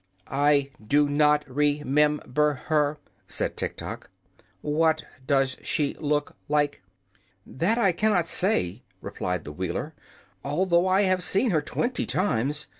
"I 0.31 0.71
do 0.83 1.07
not 1.07 1.45
re 1.47 1.83
mem 1.85 2.21
ber 2.25 2.53
her," 2.55 2.97
said 3.27 3.55
Tiktok. 3.55 4.09
"What 4.61 5.03
does 5.27 5.57
she 5.61 5.93
look 5.93 6.35
like?" 6.49 6.81
"That 7.45 7.77
I 7.77 7.91
cannot 7.91 8.25
say," 8.25 8.81
replied 8.99 9.43
the 9.43 9.51
Wheeler, 9.51 9.93
"although 10.43 10.87
I 10.87 11.03
have 11.03 11.21
seen 11.21 11.51
her 11.51 11.61
twenty 11.61 12.07
times. 12.07 12.65